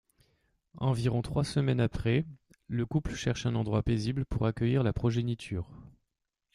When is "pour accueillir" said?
4.25-4.81